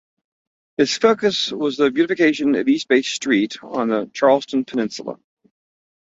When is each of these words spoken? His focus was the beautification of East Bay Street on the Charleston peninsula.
His 0.77 0.97
focus 0.97 1.51
was 1.51 1.77
the 1.77 1.91
beautification 1.91 2.55
of 2.55 2.67
East 2.67 2.87
Bay 2.87 3.03
Street 3.03 3.57
on 3.61 3.89
the 3.89 4.09
Charleston 4.15 4.65
peninsula. 4.65 5.19